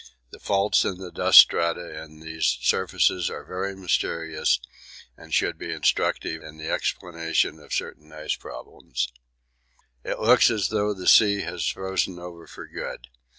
[0.31, 4.59] The faults in the dust strata in these surfaces are very mysterious
[5.15, 9.09] and should be instructive in the explanation of certain ice problems.
[10.03, 13.09] It looks as though the sea had frozen over for good.